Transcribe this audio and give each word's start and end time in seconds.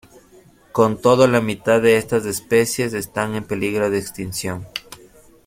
Con 0.71 0.99
todo, 0.99 1.27
la 1.27 1.41
mitad 1.41 1.79
de 1.79 1.97
estas 1.97 2.25
especies 2.25 2.93
están 2.95 3.35
en 3.35 3.43
peligro 3.43 3.91
de 3.91 3.99
extinción. 3.99 4.65